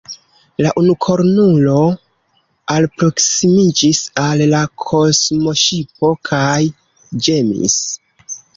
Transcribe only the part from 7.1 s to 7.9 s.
ĝemis.